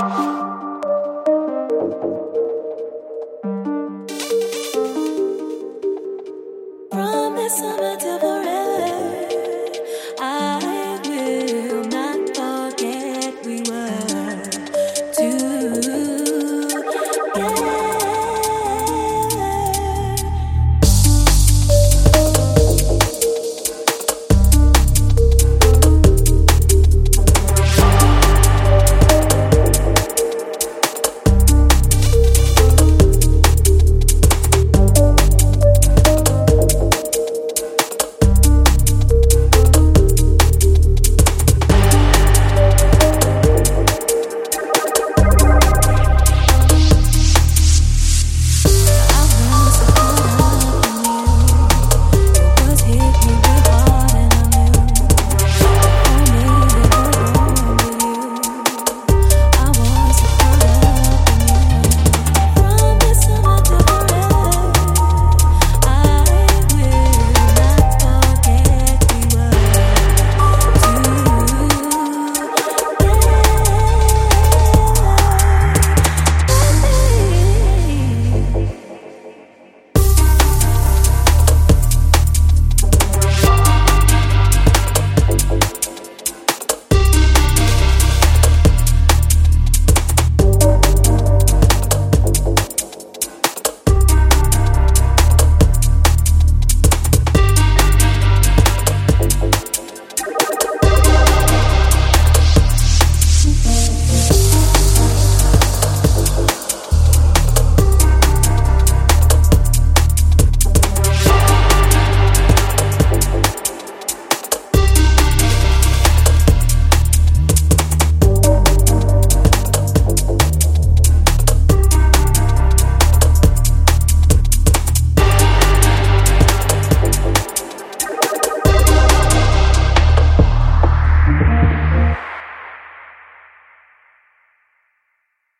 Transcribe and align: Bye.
Bye. 0.00 0.29